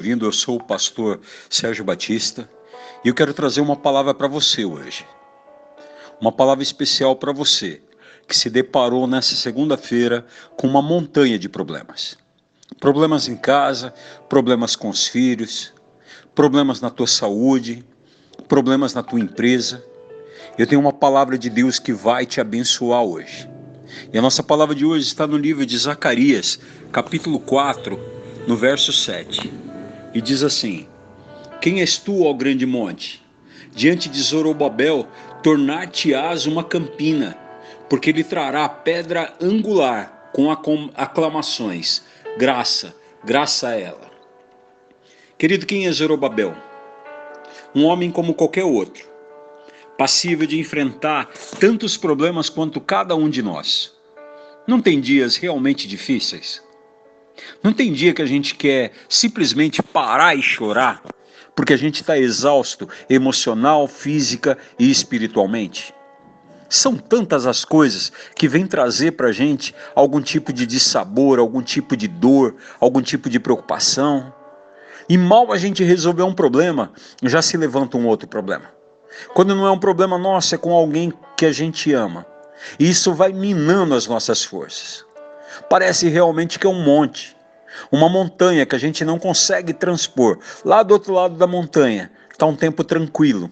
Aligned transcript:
Vindo, 0.00 0.24
eu 0.24 0.32
sou 0.32 0.56
o 0.56 0.64
pastor 0.64 1.20
Sérgio 1.50 1.84
Batista 1.84 2.48
e 3.04 3.08
eu 3.08 3.14
quero 3.14 3.34
trazer 3.34 3.60
uma 3.60 3.76
palavra 3.76 4.14
para 4.14 4.26
você 4.26 4.64
hoje. 4.64 5.06
Uma 6.18 6.32
palavra 6.32 6.62
especial 6.62 7.14
para 7.14 7.32
você 7.32 7.82
que 8.26 8.36
se 8.36 8.48
deparou 8.48 9.06
nessa 9.06 9.34
segunda-feira 9.34 10.24
com 10.56 10.66
uma 10.66 10.80
montanha 10.80 11.38
de 11.38 11.48
problemas. 11.48 12.16
Problemas 12.78 13.28
em 13.28 13.36
casa, 13.36 13.92
problemas 14.28 14.74
com 14.74 14.88
os 14.88 15.06
filhos, 15.06 15.72
problemas 16.34 16.80
na 16.80 16.88
tua 16.88 17.06
saúde, 17.06 17.84
problemas 18.48 18.94
na 18.94 19.02
tua 19.02 19.20
empresa. 19.20 19.84
Eu 20.56 20.66
tenho 20.66 20.80
uma 20.80 20.92
palavra 20.92 21.36
de 21.36 21.50
Deus 21.50 21.78
que 21.78 21.92
vai 21.92 22.24
te 22.24 22.40
abençoar 22.40 23.02
hoje. 23.02 23.48
E 24.12 24.18
a 24.18 24.22
nossa 24.22 24.42
palavra 24.42 24.74
de 24.74 24.86
hoje 24.86 25.06
está 25.06 25.26
no 25.26 25.36
livro 25.36 25.66
de 25.66 25.76
Zacarias, 25.76 26.58
capítulo 26.90 27.38
4, 27.38 27.98
no 28.46 28.56
verso 28.56 28.92
7 28.92 29.69
e 30.14 30.20
diz 30.20 30.42
assim: 30.42 30.86
Quem 31.60 31.80
és 31.80 31.98
tu, 31.98 32.24
ó 32.24 32.32
grande 32.32 32.66
monte? 32.66 33.22
Diante 33.72 34.08
de 34.08 34.20
Zorobabel, 34.20 35.06
tornar-te-ás 35.42 36.46
uma 36.46 36.64
campina, 36.64 37.36
porque 37.88 38.10
ele 38.10 38.24
trará 38.24 38.68
pedra 38.68 39.34
angular 39.40 40.30
com 40.32 40.50
aclamações. 40.94 42.02
Graça, 42.36 42.94
graça 43.24 43.68
a 43.68 43.78
ela. 43.78 44.10
Querido, 45.38 45.66
quem 45.66 45.86
é 45.86 45.92
Zorobabel? 45.92 46.54
Um 47.74 47.84
homem 47.84 48.10
como 48.10 48.34
qualquer 48.34 48.64
outro, 48.64 49.08
passível 49.96 50.46
de 50.46 50.58
enfrentar 50.58 51.30
tantos 51.58 51.96
problemas 51.96 52.48
quanto 52.48 52.80
cada 52.80 53.14
um 53.14 53.30
de 53.30 53.42
nós. 53.42 53.92
Não 54.66 54.80
tem 54.80 55.00
dias 55.00 55.36
realmente 55.36 55.88
difíceis? 55.88 56.62
Não 57.62 57.72
tem 57.72 57.92
dia 57.92 58.12
que 58.12 58.22
a 58.22 58.26
gente 58.26 58.54
quer 58.54 58.92
simplesmente 59.08 59.82
parar 59.82 60.36
e 60.36 60.42
chorar 60.42 61.02
porque 61.60 61.74
a 61.74 61.76
gente 61.76 62.00
está 62.00 62.16
exausto 62.18 62.88
emocional, 63.08 63.86
física 63.86 64.56
e 64.78 64.90
espiritualmente? 64.90 65.94
São 66.70 66.96
tantas 66.96 67.46
as 67.46 67.66
coisas 67.66 68.10
que 68.34 68.48
vêm 68.48 68.66
trazer 68.66 69.12
para 69.12 69.28
a 69.28 69.32
gente 69.32 69.74
algum 69.94 70.22
tipo 70.22 70.54
de 70.54 70.64
dissabor, 70.64 71.38
algum 71.38 71.60
tipo 71.60 71.96
de 71.96 72.08
dor, 72.08 72.54
algum 72.80 73.02
tipo 73.02 73.28
de 73.28 73.38
preocupação. 73.38 74.32
E 75.06 75.18
mal 75.18 75.52
a 75.52 75.58
gente 75.58 75.84
resolver 75.84 76.22
um 76.22 76.32
problema, 76.32 76.92
já 77.24 77.42
se 77.42 77.58
levanta 77.58 77.98
um 77.98 78.06
outro 78.06 78.26
problema. 78.26 78.72
Quando 79.34 79.54
não 79.54 79.66
é 79.66 79.70
um 79.70 79.78
problema 79.78 80.16
nosso, 80.16 80.54
é 80.54 80.58
com 80.58 80.72
alguém 80.72 81.12
que 81.36 81.44
a 81.44 81.52
gente 81.52 81.92
ama. 81.92 82.24
E 82.78 82.88
isso 82.88 83.12
vai 83.12 83.34
minando 83.34 83.94
as 83.94 84.06
nossas 84.06 84.44
forças. 84.44 85.04
Parece 85.68 86.08
realmente 86.08 86.58
que 86.58 86.66
é 86.66 86.70
um 86.70 86.82
monte, 86.82 87.36
uma 87.90 88.08
montanha 88.08 88.66
que 88.66 88.74
a 88.74 88.78
gente 88.78 89.04
não 89.04 89.18
consegue 89.18 89.72
transpor. 89.72 90.38
Lá 90.64 90.82
do 90.82 90.92
outro 90.92 91.12
lado 91.12 91.36
da 91.36 91.46
montanha 91.46 92.10
está 92.30 92.46
um 92.46 92.56
tempo 92.56 92.82
tranquilo, 92.84 93.50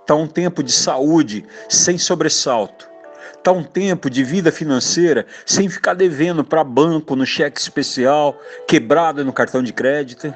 está 0.00 0.14
um 0.14 0.26
tempo 0.26 0.62
de 0.62 0.72
saúde 0.72 1.44
sem 1.68 1.98
sobressalto, 1.98 2.88
está 3.36 3.52
um 3.52 3.62
tempo 3.62 4.10
de 4.10 4.24
vida 4.24 4.50
financeira 4.50 5.26
sem 5.44 5.68
ficar 5.68 5.94
devendo 5.94 6.44
para 6.44 6.64
banco 6.64 7.14
no 7.14 7.26
cheque 7.26 7.60
especial, 7.60 8.38
quebrado 8.66 9.24
no 9.24 9.32
cartão 9.32 9.62
de 9.62 9.72
crédito. 9.72 10.34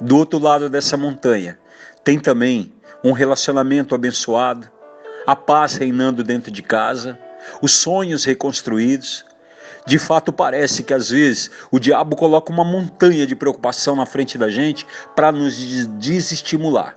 Do 0.00 0.16
outro 0.16 0.38
lado 0.38 0.70
dessa 0.70 0.96
montanha 0.96 1.58
tem 2.02 2.18
também 2.18 2.72
um 3.04 3.12
relacionamento 3.12 3.94
abençoado, 3.94 4.70
a 5.26 5.36
paz 5.36 5.74
reinando 5.74 6.24
dentro 6.24 6.50
de 6.50 6.62
casa, 6.62 7.18
os 7.60 7.72
sonhos 7.72 8.24
reconstruídos 8.24 9.24
de 9.86 9.98
fato, 9.98 10.32
parece 10.32 10.82
que 10.82 10.94
às 10.94 11.10
vezes 11.10 11.50
o 11.70 11.78
diabo 11.78 12.16
coloca 12.16 12.52
uma 12.52 12.64
montanha 12.64 13.26
de 13.26 13.34
preocupação 13.34 13.96
na 13.96 14.06
frente 14.06 14.36
da 14.36 14.50
gente 14.50 14.86
para 15.16 15.32
nos 15.32 15.56
desestimular. 15.98 16.96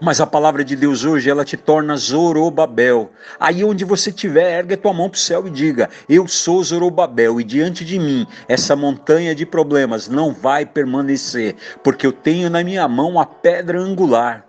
Mas 0.00 0.20
a 0.20 0.26
palavra 0.26 0.64
de 0.64 0.76
Deus 0.76 1.04
hoje, 1.04 1.30
ela 1.30 1.44
te 1.44 1.56
torna 1.56 1.96
Zorobabel. 1.96 3.10
Aí 3.40 3.64
onde 3.64 3.84
você 3.84 4.10
estiver, 4.10 4.58
ergue 4.58 4.74
a 4.74 4.76
tua 4.76 4.92
mão 4.92 5.08
para 5.08 5.16
o 5.16 5.20
céu 5.20 5.46
e 5.46 5.50
diga: 5.50 5.88
Eu 6.08 6.28
sou 6.28 6.62
Zorobabel, 6.62 7.40
e 7.40 7.44
diante 7.44 7.84
de 7.84 7.98
mim 7.98 8.26
essa 8.48 8.76
montanha 8.76 9.34
de 9.34 9.46
problemas 9.46 10.08
não 10.08 10.32
vai 10.32 10.66
permanecer, 10.66 11.56
porque 11.82 12.06
eu 12.06 12.12
tenho 12.12 12.50
na 12.50 12.62
minha 12.62 12.86
mão 12.86 13.18
a 13.18 13.26
pedra 13.26 13.80
angular. 13.80 14.44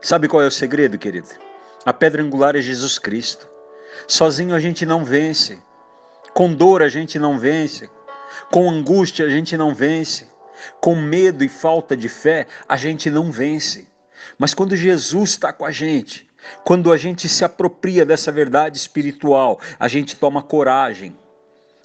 Sabe 0.00 0.28
qual 0.28 0.42
é 0.42 0.46
o 0.46 0.50
segredo, 0.50 0.98
querido? 0.98 1.28
A 1.84 1.92
pedra 1.92 2.22
angular 2.22 2.54
é 2.54 2.60
Jesus 2.60 2.98
Cristo. 2.98 3.48
Sozinho 4.06 4.54
a 4.54 4.60
gente 4.60 4.86
não 4.86 5.04
vence. 5.04 5.58
Com 6.38 6.54
dor 6.54 6.84
a 6.84 6.88
gente 6.88 7.18
não 7.18 7.36
vence, 7.36 7.90
com 8.52 8.70
angústia 8.70 9.26
a 9.26 9.28
gente 9.28 9.56
não 9.56 9.74
vence, 9.74 10.28
com 10.80 10.94
medo 10.94 11.42
e 11.42 11.48
falta 11.48 11.96
de 11.96 12.08
fé 12.08 12.46
a 12.68 12.76
gente 12.76 13.10
não 13.10 13.32
vence. 13.32 13.88
Mas 14.38 14.54
quando 14.54 14.76
Jesus 14.76 15.30
está 15.30 15.52
com 15.52 15.64
a 15.64 15.72
gente, 15.72 16.30
quando 16.64 16.92
a 16.92 16.96
gente 16.96 17.28
se 17.28 17.44
apropria 17.44 18.06
dessa 18.06 18.30
verdade 18.30 18.78
espiritual, 18.78 19.58
a 19.80 19.88
gente 19.88 20.14
toma 20.14 20.40
coragem, 20.40 21.18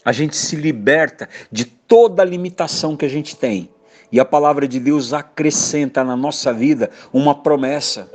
a 0.05 0.11
gente 0.11 0.35
se 0.35 0.55
liberta 0.55 1.27
de 1.51 1.65
toda 1.65 2.21
a 2.21 2.25
limitação 2.25 2.95
que 2.95 3.05
a 3.05 3.09
gente 3.09 3.35
tem. 3.35 3.71
E 4.11 4.19
a 4.19 4.25
palavra 4.25 4.67
de 4.67 4.79
Deus 4.79 5.13
acrescenta 5.13 6.03
na 6.03 6.15
nossa 6.15 6.53
vida 6.53 6.91
uma 7.11 7.33
promessa. 7.33 8.07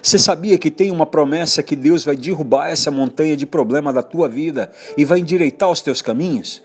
Você 0.00 0.18
sabia 0.18 0.56
que 0.58 0.70
tem 0.70 0.90
uma 0.90 1.06
promessa 1.06 1.62
que 1.62 1.74
Deus 1.74 2.04
vai 2.04 2.16
derrubar 2.16 2.68
essa 2.68 2.90
montanha 2.90 3.36
de 3.36 3.46
problema 3.46 3.92
da 3.92 4.02
tua 4.02 4.28
vida 4.28 4.70
e 4.96 5.04
vai 5.04 5.18
endireitar 5.18 5.70
os 5.70 5.80
teus 5.80 6.00
caminhos? 6.00 6.62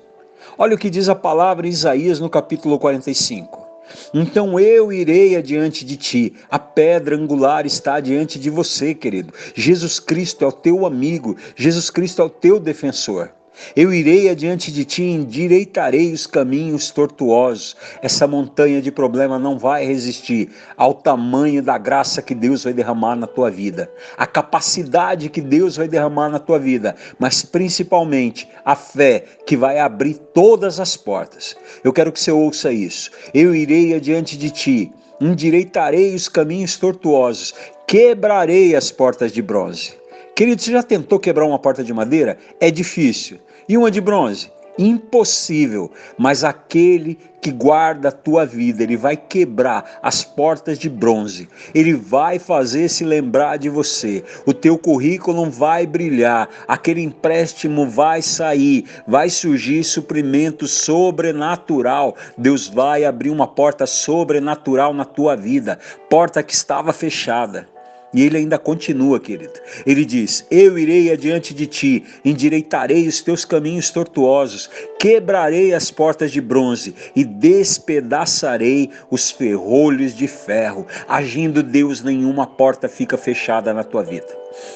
Olha 0.57 0.75
o 0.75 0.77
que 0.77 0.89
diz 0.89 1.09
a 1.09 1.15
palavra 1.15 1.67
em 1.67 1.71
Isaías 1.71 2.19
no 2.19 2.29
capítulo 2.29 2.79
45. 2.79 3.67
Então 4.13 4.59
eu 4.59 4.91
irei 4.91 5.35
adiante 5.35 5.85
de 5.85 5.95
ti, 5.95 6.33
a 6.49 6.59
pedra 6.59 7.15
angular 7.15 7.65
está 7.65 7.99
diante 7.99 8.39
de 8.39 8.49
você, 8.49 8.93
querido. 8.93 9.33
Jesus 9.55 9.99
Cristo 9.99 10.43
é 10.43 10.47
o 10.47 10.51
teu 10.51 10.85
amigo, 10.85 11.35
Jesus 11.55 11.89
Cristo 11.89 12.21
é 12.21 12.25
o 12.25 12.29
teu 12.29 12.59
defensor. 12.59 13.31
Eu 13.75 13.93
irei 13.93 14.29
adiante 14.29 14.71
de 14.71 14.85
ti, 14.85 15.03
endireitarei 15.03 16.11
os 16.11 16.27
caminhos 16.27 16.89
tortuosos. 16.91 17.75
Essa 18.01 18.27
montanha 18.27 18.81
de 18.81 18.91
problema 18.91 19.37
não 19.39 19.57
vai 19.57 19.85
resistir 19.85 20.49
ao 20.75 20.93
tamanho 20.93 21.61
da 21.61 21.77
graça 21.77 22.21
que 22.21 22.35
Deus 22.35 22.63
vai 22.63 22.73
derramar 22.73 23.15
na 23.15 23.27
tua 23.27 23.49
vida, 23.49 23.91
a 24.17 24.25
capacidade 24.25 25.29
que 25.29 25.41
Deus 25.41 25.77
vai 25.77 25.87
derramar 25.87 26.29
na 26.29 26.39
tua 26.39 26.59
vida, 26.59 26.95
mas 27.19 27.43
principalmente 27.43 28.47
a 28.65 28.75
fé 28.75 29.23
que 29.45 29.57
vai 29.57 29.79
abrir 29.79 30.15
todas 30.33 30.79
as 30.79 30.95
portas. 30.95 31.55
Eu 31.83 31.93
quero 31.93 32.11
que 32.11 32.19
você 32.19 32.31
ouça 32.31 32.71
isso. 32.71 33.11
Eu 33.33 33.55
irei 33.55 33.93
adiante 33.93 34.37
de 34.37 34.49
ti, 34.49 34.91
endireitarei 35.19 36.13
os 36.13 36.27
caminhos 36.27 36.77
tortuosos, 36.77 37.53
quebrarei 37.87 38.75
as 38.75 38.91
portas 38.91 39.31
de 39.31 39.41
bronze. 39.41 39.93
Querido, 40.35 40.61
você 40.61 40.71
já 40.71 40.83
tentou 40.83 41.19
quebrar 41.19 41.45
uma 41.45 41.57
porta 41.57 41.83
de 41.83 41.91
madeira? 41.91 42.37
É 42.59 42.69
difícil. 42.69 43.39
E 43.69 43.77
uma 43.77 43.91
de 43.91 43.99
bronze? 43.99 44.49
Impossível. 44.79 45.91
Mas 46.17 46.43
aquele 46.43 47.19
que 47.41 47.51
guarda 47.51 48.09
a 48.09 48.11
tua 48.11 48.45
vida, 48.45 48.81
ele 48.81 48.95
vai 48.95 49.17
quebrar 49.17 49.99
as 50.01 50.23
portas 50.23 50.79
de 50.79 50.89
bronze. 50.89 51.49
Ele 51.75 51.93
vai 51.93 52.39
fazer 52.39 52.87
se 52.87 53.03
lembrar 53.03 53.57
de 53.57 53.67
você. 53.67 54.23
O 54.45 54.53
teu 54.53 54.77
currículo 54.77 55.49
vai 55.49 55.85
brilhar. 55.85 56.47
Aquele 56.65 57.01
empréstimo 57.01 57.89
vai 57.89 58.21
sair. 58.21 58.85
Vai 59.05 59.29
surgir 59.29 59.83
suprimento 59.83 60.65
sobrenatural. 60.65 62.15
Deus 62.37 62.67
vai 62.67 63.03
abrir 63.03 63.31
uma 63.31 63.47
porta 63.47 63.85
sobrenatural 63.85 64.93
na 64.93 65.03
tua 65.03 65.35
vida. 65.35 65.77
Porta 66.09 66.41
que 66.41 66.53
estava 66.53 66.93
fechada. 66.93 67.67
E 68.13 68.23
ele 68.23 68.37
ainda 68.37 68.57
continua, 68.57 69.19
querido. 69.19 69.53
Ele 69.85 70.05
diz: 70.05 70.45
Eu 70.49 70.77
irei 70.79 71.11
adiante 71.11 71.53
de 71.53 71.67
ti, 71.67 72.03
endireitarei 72.23 73.07
os 73.07 73.21
teus 73.21 73.43
caminhos 73.43 73.89
tortuosos, 73.89 74.69
quebrarei 74.99 75.73
as 75.73 75.91
portas 75.91 76.31
de 76.31 76.39
bronze 76.39 76.95
e 77.15 77.25
despedaçarei 77.25 78.89
os 79.11 79.29
ferrolhos 79.29 80.15
de 80.15 80.27
ferro. 80.27 80.87
Agindo 81.07 81.61
Deus, 81.61 82.01
nenhuma 82.01 82.47
porta 82.47 82.87
fica 82.87 83.17
fechada 83.17 83.73
na 83.73 83.83
tua 83.83 84.03
vida. 84.03 84.27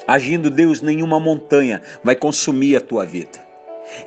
Agindo 0.05 0.49
Deus, 0.49 0.81
nenhuma 0.81 1.19
montanha 1.19 1.81
vai 2.03 2.15
consumir 2.15 2.75
a 2.75 2.81
tua 2.81 3.05
vida. 3.05 3.50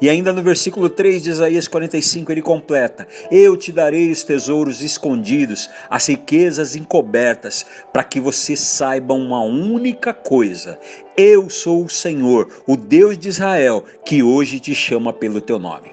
E 0.01 0.09
ainda 0.09 0.33
no 0.33 0.43
versículo 0.43 0.89
3 0.89 1.23
de 1.23 1.31
Isaías 1.31 1.69
45 1.69 2.33
ele 2.33 2.43
completa: 2.43 3.07
Eu 3.31 3.57
te 3.57 3.73
darei 3.73 4.11
os 4.11 4.23
tesouros 4.23 4.83
escondidos, 4.83 5.69
as 5.89 6.07
riquezas 6.07 6.75
encobertas, 6.77 7.65
para 7.93 8.05
que 8.05 8.21
você 8.21 8.57
saiba 8.57 9.15
uma 9.15 9.43
única 9.43 10.13
coisa: 10.13 10.79
Eu 11.17 11.49
sou 11.49 11.85
o 11.85 11.91
Senhor, 11.91 12.49
o 12.67 12.77
Deus 12.77 13.19
de 13.19 13.29
Israel, 13.29 13.85
que 14.05 14.23
hoje 14.23 14.61
te 14.61 14.75
chama 14.75 15.13
pelo 15.13 15.41
teu 15.41 15.59
nome. 15.59 15.93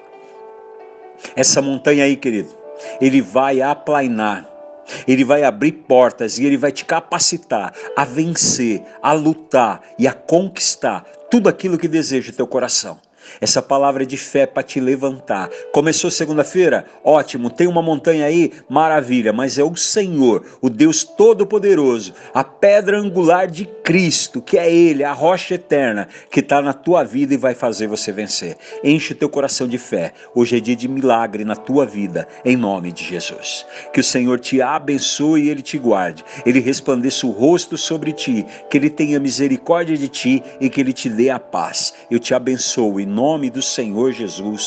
Essa 1.36 1.62
montanha 1.62 2.06
aí, 2.06 2.16
querido, 2.16 2.50
ele 3.00 3.22
vai 3.22 3.62
aplainar. 3.62 4.48
Ele 5.08 5.24
vai 5.24 5.44
abrir 5.44 5.72
portas 5.72 6.38
e 6.38 6.46
ele 6.46 6.58
vai 6.58 6.72
te 6.72 6.84
capacitar 6.84 7.74
a 7.96 8.04
vencer, 8.04 8.82
a 9.02 9.14
lutar 9.14 9.82
e 9.98 10.06
a 10.06 10.12
conquistar 10.12 11.06
tudo 11.30 11.48
aquilo 11.48 11.78
que 11.78 11.88
deseja 11.88 12.32
o 12.32 12.36
teu 12.36 12.46
coração. 12.46 13.00
Essa 13.39 13.62
palavra 13.62 14.06
de 14.06 14.18
fé 14.18 14.45
para 14.45 14.63
te 14.63 14.79
levantar. 14.79 15.50
Começou 15.71 16.12
segunda-feira? 16.12 16.85
Ótimo. 17.03 17.50
Tem 17.50 17.68
uma 17.68 17.81
montanha 17.81 18.25
aí? 18.25 18.51
Maravilha. 18.69 19.33
Mas 19.33 19.57
é 19.57 19.63
o 19.63 19.75
Senhor, 19.75 20.45
o 20.62 20.69
Deus 20.69 21.03
Todo-Poderoso, 21.03 22.13
a 22.33 22.44
pedra 22.44 23.00
angular 23.00 23.47
de 23.47 23.65
Cristo, 23.83 24.41
que 24.41 24.57
é 24.57 24.73
Ele, 24.73 25.03
a 25.03 25.13
rocha 25.13 25.56
eterna, 25.56 26.07
que 26.29 26.39
está 26.39 26.62
na 26.62 26.73
tua 26.73 27.03
vida 27.03 27.33
e 27.33 27.38
vai 27.38 27.53
fazer 27.53 27.88
você 27.88 28.12
vencer. 28.12 28.57
Enche 28.83 29.13
o 29.13 29.15
teu 29.15 29.29
coração 29.29 29.68
de 29.68 29.77
fé. 29.77 30.13
Hoje 30.35 30.57
é 30.57 30.59
dia 30.59 30.75
de 30.75 30.88
milagre 30.88 31.44
na 31.44 31.56
tua 31.56 31.85
vida, 31.85 32.27
em 32.45 32.56
nome 32.56 32.91
de 32.91 33.03
Jesus. 33.03 33.65
Que 33.94 34.00
o 34.00 34.03
Senhor 34.03 34.39
te 34.39 34.62
abençoe 34.62 35.44
e 35.44 35.50
Ele 35.50 35.62
te 35.62 35.77
guarde. 35.77 36.23
Ele 36.45 36.59
resplandeça 36.59 37.25
o 37.25 37.31
rosto 37.31 37.77
sobre 37.77 38.13
ti, 38.13 38.45
que 38.69 38.77
Ele 38.77 38.89
tenha 38.89 39.19
misericórdia 39.19 39.97
de 39.97 40.07
ti 40.07 40.44
e 40.59 40.69
que 40.69 40.79
Ele 40.79 40.94
te 40.94 41.09
dê 41.09 41.29
a 41.29 41.39
paz. 41.39 41.94
Eu 42.09 42.19
te 42.19 42.33
abençoo 42.33 43.00
em 43.00 43.06
nome 43.12 43.50
do 43.50 43.62
Senhor 43.62 44.13
Jesus. 44.13 44.66